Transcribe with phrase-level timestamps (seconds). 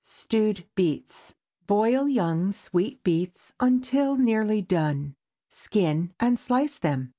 [0.03, 1.35] STEWED BEETS.
[1.67, 5.13] Boil young, sweet beets, until nearly done;
[5.47, 7.09] skin and slice them.